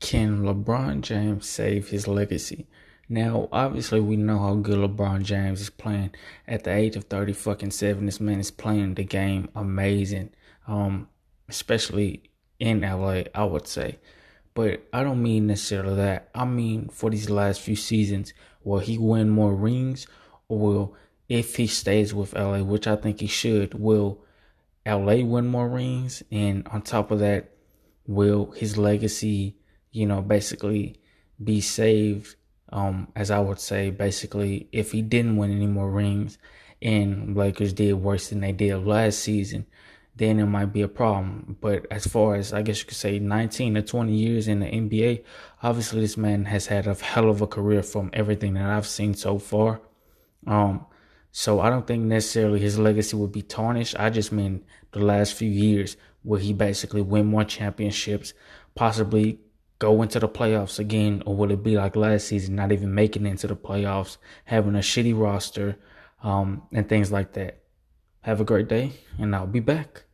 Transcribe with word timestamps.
can 0.00 0.42
LeBron 0.42 1.02
James 1.02 1.48
save 1.48 1.88
his 1.88 2.06
legacy? 2.06 2.66
Now, 3.08 3.48
obviously, 3.50 4.00
we 4.00 4.16
know 4.16 4.38
how 4.38 4.54
good 4.54 4.78
LeBron 4.78 5.22
James 5.22 5.60
is 5.60 5.70
playing. 5.70 6.10
At 6.46 6.64
the 6.64 6.72
age 6.72 6.94
of 6.96 7.04
30 7.04 7.32
fucking 7.32 7.70
seven, 7.70 8.06
this 8.06 8.20
man 8.20 8.38
is 8.38 8.50
playing 8.50 8.94
the 8.94 9.04
game 9.04 9.48
amazing. 9.54 10.30
Um, 10.66 11.08
especially 11.48 12.30
in 12.58 12.82
LA, 12.82 13.22
I 13.34 13.44
would 13.44 13.66
say. 13.66 13.98
But 14.54 14.86
I 14.92 15.02
don't 15.02 15.22
mean 15.22 15.46
necessarily 15.46 15.96
that. 15.96 16.30
I 16.34 16.44
mean 16.44 16.88
for 16.88 17.10
these 17.10 17.30
last 17.30 17.60
few 17.60 17.76
seasons, 17.76 18.34
will 18.64 18.80
he 18.80 18.98
win 18.98 19.30
more 19.30 19.54
rings? 19.54 20.06
Or 20.48 20.58
will, 20.58 20.96
if 21.28 21.56
he 21.56 21.66
stays 21.66 22.14
with 22.14 22.34
LA, 22.34 22.62
which 22.62 22.86
I 22.86 22.96
think 22.96 23.20
he 23.20 23.26
should, 23.26 23.74
will 23.74 24.20
LA 24.86 25.24
win 25.24 25.46
more 25.46 25.68
rings? 25.68 26.22
And 26.30 26.66
on 26.68 26.82
top 26.82 27.10
of 27.10 27.20
that, 27.20 27.50
will 28.06 28.50
his 28.52 28.76
legacy, 28.76 29.56
you 29.92 30.06
know, 30.06 30.20
basically 30.20 31.00
be 31.42 31.60
saved? 31.60 32.36
Um, 32.70 33.08
as 33.16 33.30
I 33.30 33.38
would 33.38 33.60
say, 33.60 33.90
basically, 33.90 34.68
if 34.72 34.92
he 34.92 35.00
didn't 35.00 35.36
win 35.36 35.50
any 35.50 35.66
more 35.66 35.90
rings 35.90 36.38
and 36.82 37.36
Lakers 37.36 37.72
did 37.72 37.94
worse 37.94 38.28
than 38.28 38.40
they 38.40 38.52
did 38.52 38.86
last 38.86 39.20
season, 39.20 39.66
then 40.18 40.38
it 40.38 40.46
might 40.46 40.72
be 40.72 40.82
a 40.82 40.88
problem. 40.88 41.56
But 41.60 41.86
as 41.90 42.06
far 42.06 42.34
as 42.34 42.52
I 42.52 42.62
guess 42.62 42.80
you 42.80 42.86
could 42.86 42.96
say 42.96 43.18
19 43.18 43.74
to 43.74 43.82
20 43.82 44.12
years 44.12 44.48
in 44.48 44.60
the 44.60 44.66
NBA, 44.66 45.24
obviously 45.62 46.00
this 46.00 46.16
man 46.16 46.44
has 46.44 46.66
had 46.66 46.86
a 46.86 46.94
hell 46.94 47.30
of 47.30 47.40
a 47.40 47.46
career 47.46 47.82
from 47.82 48.10
everything 48.12 48.54
that 48.54 48.68
I've 48.68 48.86
seen 48.86 49.14
so 49.14 49.38
far. 49.38 49.80
Um, 50.46 50.86
so 51.30 51.60
I 51.60 51.70
don't 51.70 51.86
think 51.86 52.04
necessarily 52.04 52.58
his 52.58 52.78
legacy 52.78 53.16
would 53.16 53.32
be 53.32 53.42
tarnished. 53.42 53.98
I 53.98 54.10
just 54.10 54.32
mean 54.32 54.64
the 54.92 55.00
last 55.00 55.34
few 55.34 55.48
years 55.48 55.96
where 56.22 56.40
he 56.40 56.52
basically 56.52 57.00
win 57.00 57.26
more 57.26 57.44
championships, 57.44 58.34
possibly 58.74 59.38
go 59.78 60.02
into 60.02 60.18
the 60.18 60.28
playoffs 60.28 60.78
again, 60.78 61.22
or 61.26 61.36
will 61.36 61.50
it 61.50 61.62
be 61.62 61.76
like 61.76 61.96
last 61.96 62.28
season, 62.28 62.56
not 62.56 62.72
even 62.72 62.94
making 62.94 63.26
into 63.26 63.46
the 63.46 63.56
playoffs, 63.56 64.16
having 64.44 64.74
a 64.74 64.78
shitty 64.80 65.18
roster, 65.18 65.78
um, 66.22 66.62
and 66.72 66.88
things 66.88 67.12
like 67.12 67.34
that. 67.34 67.62
Have 68.22 68.40
a 68.40 68.44
great 68.44 68.68
day, 68.68 68.92
and 69.18 69.34
I'll 69.34 69.46
be 69.46 69.60
back. 69.60 70.04